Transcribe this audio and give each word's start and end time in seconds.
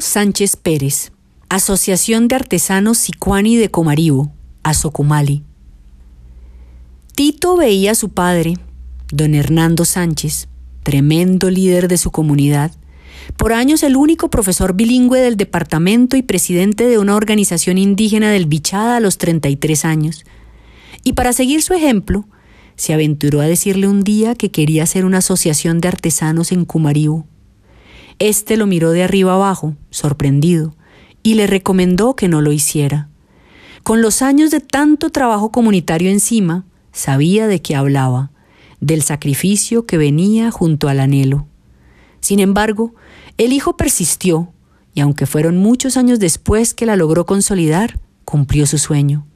Sánchez 0.00 0.56
Pérez, 0.56 1.12
Asociación 1.48 2.26
de 2.26 2.36
Artesanos 2.36 2.96
Sicuani 2.98 3.56
de 3.56 3.70
Comaribo, 3.70 4.32
Azocumali. 4.62 5.42
Tito 7.14 7.56
veía 7.56 7.92
a 7.92 7.94
su 7.94 8.08
padre, 8.08 8.54
don 9.12 9.34
Hernando 9.34 9.84
Sánchez, 9.84 10.48
tremendo 10.82 11.50
líder 11.50 11.88
de 11.88 11.98
su 11.98 12.10
comunidad, 12.10 12.72
por 13.36 13.52
años 13.52 13.82
el 13.82 13.96
único 13.96 14.30
profesor 14.30 14.74
bilingüe 14.74 15.20
del 15.20 15.36
departamento 15.36 16.16
y 16.16 16.22
presidente 16.22 16.86
de 16.86 16.98
una 16.98 17.14
organización 17.14 17.76
indígena 17.76 18.30
del 18.30 18.46
Bichada 18.46 18.96
a 18.96 19.00
los 19.00 19.18
33 19.18 19.84
años. 19.84 20.24
Y 21.04 21.12
para 21.12 21.32
seguir 21.32 21.62
su 21.62 21.74
ejemplo, 21.74 22.26
se 22.76 22.94
aventuró 22.94 23.40
a 23.40 23.46
decirle 23.46 23.86
un 23.86 24.02
día 24.02 24.34
que 24.34 24.50
quería 24.50 24.82
hacer 24.82 25.04
una 25.04 25.18
asociación 25.18 25.80
de 25.80 25.88
artesanos 25.88 26.52
en 26.52 26.64
Cumaribo. 26.64 27.26
Este 28.18 28.56
lo 28.56 28.66
miró 28.66 28.90
de 28.90 29.02
arriba 29.02 29.34
abajo, 29.34 29.74
sorprendido, 29.90 30.74
y 31.22 31.34
le 31.34 31.46
recomendó 31.46 32.14
que 32.14 32.28
no 32.28 32.40
lo 32.40 32.52
hiciera. 32.52 33.08
Con 33.82 34.02
los 34.02 34.22
años 34.22 34.50
de 34.50 34.60
tanto 34.60 35.10
trabajo 35.10 35.50
comunitario 35.50 36.10
encima, 36.10 36.64
sabía 36.92 37.46
de 37.46 37.60
qué 37.60 37.76
hablaba, 37.76 38.30
del 38.80 39.02
sacrificio 39.02 39.86
que 39.86 39.98
venía 39.98 40.50
junto 40.50 40.88
al 40.88 41.00
anhelo. 41.00 41.46
Sin 42.20 42.40
embargo, 42.40 42.94
el 43.36 43.52
hijo 43.52 43.76
persistió, 43.76 44.52
y 44.94 45.00
aunque 45.00 45.26
fueron 45.26 45.56
muchos 45.56 45.96
años 45.96 46.18
después 46.18 46.72
que 46.72 46.86
la 46.86 46.96
logró 46.96 47.26
consolidar, 47.26 47.98
cumplió 48.24 48.66
su 48.66 48.78
sueño. 48.78 49.26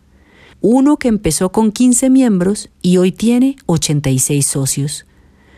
Uno 0.60 0.96
que 0.96 1.08
empezó 1.08 1.52
con 1.52 1.72
15 1.72 2.10
miembros 2.10 2.70
y 2.82 2.96
hoy 2.96 3.12
tiene 3.12 3.56
86 3.66 4.46
socios. 4.46 5.06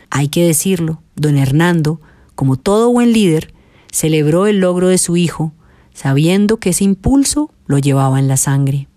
Hay 0.09 0.27
que 0.27 0.45
decirlo, 0.45 1.01
don 1.15 1.37
Hernando, 1.37 2.01
como 2.41 2.57
todo 2.57 2.91
buen 2.91 3.13
líder, 3.13 3.53
celebró 3.91 4.47
el 4.47 4.61
logro 4.61 4.87
de 4.87 4.97
su 4.97 5.15
hijo, 5.15 5.53
sabiendo 5.93 6.57
que 6.57 6.71
ese 6.71 6.83
impulso 6.83 7.51
lo 7.67 7.77
llevaba 7.77 8.17
en 8.17 8.27
la 8.27 8.35
sangre. 8.35 8.87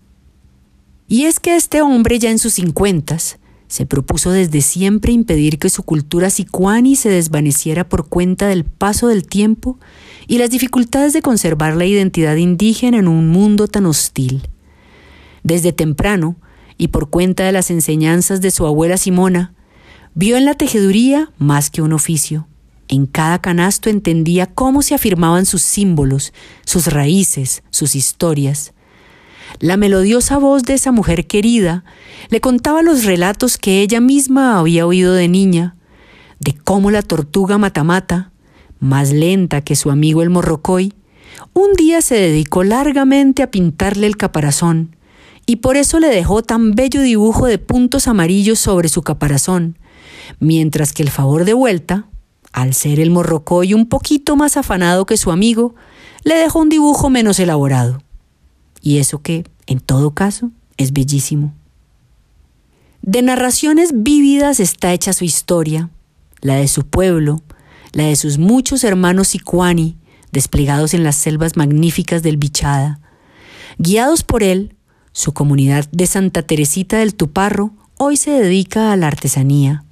Y 1.07 1.25
es 1.25 1.39
que 1.39 1.55
este 1.55 1.83
hombre 1.83 2.17
ya 2.17 2.31
en 2.31 2.39
sus 2.39 2.55
cincuentas 2.55 3.37
se 3.67 3.85
propuso 3.85 4.31
desde 4.31 4.61
siempre 4.61 5.11
impedir 5.11 5.59
que 5.59 5.69
su 5.69 5.83
cultura 5.83 6.31
sicuani 6.31 6.95
se 6.95 7.09
desvaneciera 7.09 7.87
por 7.87 8.09
cuenta 8.09 8.47
del 8.47 8.63
paso 8.63 9.09
del 9.09 9.27
tiempo 9.27 9.77
y 10.25 10.39
las 10.39 10.49
dificultades 10.49 11.13
de 11.13 11.21
conservar 11.21 11.75
la 11.75 11.85
identidad 11.85 12.37
indígena 12.37 12.97
en 12.97 13.07
un 13.07 13.27
mundo 13.27 13.67
tan 13.67 13.85
hostil. 13.85 14.49
Desde 15.43 15.71
temprano, 15.71 16.35
y 16.79 16.87
por 16.87 17.11
cuenta 17.11 17.43
de 17.43 17.51
las 17.51 17.69
enseñanzas 17.69 18.41
de 18.41 18.49
su 18.49 18.65
abuela 18.65 18.97
Simona, 18.97 19.53
vio 20.15 20.35
en 20.35 20.45
la 20.45 20.55
tejeduría 20.55 21.31
más 21.37 21.69
que 21.69 21.83
un 21.83 21.93
oficio. 21.93 22.47
En 22.87 23.07
cada 23.07 23.39
canasto 23.39 23.89
entendía 23.89 24.45
cómo 24.45 24.81
se 24.81 24.93
afirmaban 24.93 25.45
sus 25.45 25.63
símbolos, 25.63 26.33
sus 26.65 26.87
raíces, 26.87 27.63
sus 27.71 27.95
historias. 27.95 28.73
La 29.59 29.77
melodiosa 29.77 30.37
voz 30.37 30.63
de 30.63 30.73
esa 30.73 30.91
mujer 30.91 31.27
querida 31.27 31.83
le 32.29 32.41
contaba 32.41 32.81
los 32.81 33.05
relatos 33.05 33.57
que 33.57 33.81
ella 33.81 34.01
misma 34.01 34.59
había 34.59 34.85
oído 34.85 35.13
de 35.13 35.27
niña, 35.27 35.75
de 36.39 36.53
cómo 36.53 36.91
la 36.91 37.01
tortuga 37.01 37.57
matamata, 37.57 38.31
más 38.79 39.11
lenta 39.11 39.61
que 39.61 39.75
su 39.75 39.89
amigo 39.89 40.21
el 40.21 40.29
morrocoy, 40.29 40.93
un 41.53 41.73
día 41.73 42.01
se 42.01 42.15
dedicó 42.15 42.63
largamente 42.63 43.43
a 43.43 43.51
pintarle 43.51 44.07
el 44.07 44.17
caparazón, 44.17 44.95
y 45.45 45.57
por 45.57 45.77
eso 45.77 45.99
le 45.99 46.07
dejó 46.07 46.43
tan 46.43 46.71
bello 46.71 47.01
dibujo 47.01 47.45
de 47.45 47.57
puntos 47.57 48.07
amarillos 48.07 48.59
sobre 48.59 48.89
su 48.89 49.01
caparazón, 49.01 49.77
mientras 50.39 50.91
que 50.91 51.03
el 51.03 51.09
favor 51.09 51.45
de 51.45 51.53
vuelta, 51.53 52.07
al 52.55 52.73
ser 52.73 53.01
el 53.01 53.11
morrocoy 53.11 53.73
un 53.73 53.85
poquito 53.87 54.37
más 54.37 54.55
afanado 54.55 55.05
que 55.05 55.17
su 55.17 55.31
amigo, 55.31 55.75
le 56.23 56.35
dejó 56.35 56.59
un 56.61 56.69
dibujo 56.69 57.09
menos 57.09 57.37
elaborado. 57.39 58.01
Y 58.81 58.99
eso 58.99 59.21
que, 59.21 59.43
en 59.67 59.81
todo 59.81 60.11
caso, 60.11 60.51
es 60.77 60.93
bellísimo. 60.93 61.53
De 63.01 63.21
narraciones 63.21 63.91
vívidas 63.93 64.61
está 64.61 64.93
hecha 64.93 65.11
su 65.11 65.25
historia, 65.25 65.89
la 66.39 66.55
de 66.55 66.69
su 66.69 66.85
pueblo, 66.85 67.43
la 67.91 68.05
de 68.05 68.15
sus 68.15 68.37
muchos 68.37 68.85
hermanos 68.85 69.27
sicuani, 69.27 69.97
desplegados 70.31 70.93
en 70.93 71.03
las 71.03 71.17
selvas 71.17 71.57
magníficas 71.57 72.23
del 72.23 72.37
Bichada. 72.37 73.01
Guiados 73.79 74.23
por 74.23 74.43
él, 74.43 74.77
su 75.11 75.33
comunidad 75.33 75.89
de 75.91 76.07
Santa 76.07 76.41
Teresita 76.41 76.99
del 76.99 77.15
Tuparro 77.15 77.73
hoy 77.97 78.15
se 78.15 78.31
dedica 78.31 78.93
a 78.93 78.95
la 78.95 79.07
artesanía. 79.07 79.84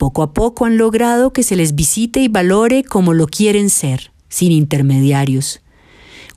Poco 0.00 0.22
a 0.22 0.32
poco 0.32 0.64
han 0.64 0.78
logrado 0.78 1.34
que 1.34 1.42
se 1.42 1.56
les 1.56 1.74
visite 1.74 2.20
y 2.20 2.28
valore 2.28 2.84
como 2.84 3.12
lo 3.12 3.26
quieren 3.26 3.68
ser, 3.68 4.12
sin 4.30 4.50
intermediarios. 4.50 5.60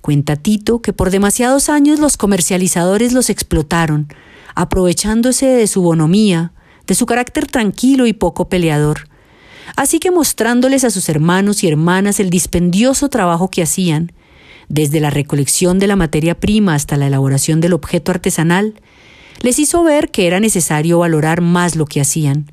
Cuenta 0.01 0.35
Tito 0.35 0.81
que 0.81 0.91
por 0.91 1.11
demasiados 1.11 1.69
años 1.69 2.01
los 2.01 2.17
comercializadores 2.17 3.13
los 3.13 3.29
explotaron, 3.29 4.09
aprovechándose 4.53 5.45
de 5.45 5.67
su 5.67 5.81
bonomía, 5.81 6.51
de 6.87 6.93
su 6.93 7.05
carácter 7.05 7.47
tranquilo 7.47 8.05
y 8.05 8.11
poco 8.11 8.49
peleador. 8.49 9.07
Así 9.77 9.99
que 9.99 10.11
mostrándoles 10.11 10.83
a 10.83 10.89
sus 10.89 11.07
hermanos 11.07 11.63
y 11.63 11.69
hermanas 11.69 12.19
el 12.19 12.29
dispendioso 12.29 13.07
trabajo 13.07 13.49
que 13.49 13.63
hacían, 13.63 14.11
desde 14.67 14.99
la 14.99 15.09
recolección 15.09 15.79
de 15.79 15.87
la 15.87 15.95
materia 15.95 16.37
prima 16.37 16.75
hasta 16.75 16.97
la 16.97 17.07
elaboración 17.07 17.61
del 17.61 17.71
objeto 17.71 18.11
artesanal, 18.11 18.73
les 19.39 19.57
hizo 19.57 19.85
ver 19.85 20.11
que 20.11 20.27
era 20.27 20.41
necesario 20.41 20.99
valorar 20.99 21.39
más 21.39 21.77
lo 21.77 21.85
que 21.85 22.01
hacían. 22.01 22.52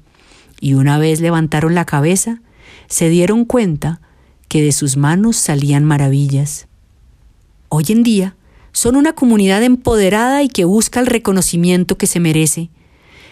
Y 0.61 0.75
una 0.75 0.99
vez 0.99 1.21
levantaron 1.21 1.75
la 1.75 1.87
cabeza, 1.87 2.41
se 2.87 3.09
dieron 3.09 3.45
cuenta 3.45 4.01
que 4.49 4.63
de 4.63 4.73
sus 4.73 4.97
manos 4.97 5.37
salían 5.37 5.85
maravillas. 5.85 6.69
Hoy 7.71 7.87
en 7.89 8.03
día 8.03 8.37
son 8.73 8.97
una 8.97 9.15
comunidad 9.15 9.63
empoderada 9.63 10.43
y 10.43 10.49
que 10.49 10.65
busca 10.65 11.01
el 11.01 11.07
reconocimiento 11.07 11.97
que 11.97 12.07
se 12.07 12.21
merece. 12.21 12.69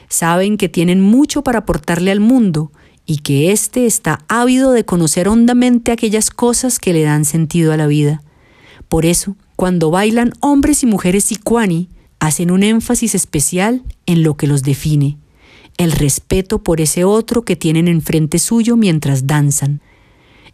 Saben 0.08 0.56
que 0.56 0.68
tienen 0.68 1.00
mucho 1.00 1.42
para 1.42 1.60
aportarle 1.60 2.10
al 2.10 2.20
mundo 2.20 2.72
y 3.04 3.18
que 3.18 3.52
éste 3.52 3.86
está 3.86 4.20
ávido 4.28 4.72
de 4.72 4.84
conocer 4.84 5.28
hondamente 5.28 5.92
aquellas 5.92 6.30
cosas 6.30 6.78
que 6.78 6.92
le 6.92 7.02
dan 7.02 7.24
sentido 7.24 7.72
a 7.72 7.76
la 7.76 7.86
vida. 7.86 8.22
Por 8.88 9.04
eso, 9.06 9.36
cuando 9.56 9.90
bailan 9.90 10.32
hombres 10.40 10.82
y 10.82 10.86
mujeres 10.86 11.24
sicuani, 11.24 11.88
hacen 12.20 12.50
un 12.50 12.62
énfasis 12.62 13.14
especial 13.14 13.82
en 14.06 14.22
lo 14.22 14.36
que 14.36 14.46
los 14.46 14.62
define, 14.62 15.18
el 15.78 15.92
respeto 15.92 16.62
por 16.62 16.80
ese 16.80 17.04
otro 17.04 17.42
que 17.42 17.56
tienen 17.56 17.88
enfrente 17.88 18.38
suyo 18.38 18.76
mientras 18.76 19.26
danzan. 19.26 19.80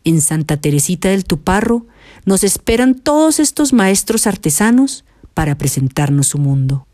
En 0.04 0.20
Santa 0.20 0.58
Teresita 0.58 1.08
del 1.08 1.24
Tuparro 1.24 1.86
nos 2.24 2.44
esperan 2.44 2.94
todos 2.94 3.40
estos 3.40 3.72
maestros 3.72 4.26
artesanos 4.26 5.04
para 5.32 5.56
presentarnos 5.58 6.28
su 6.28 6.38
mundo. 6.38 6.86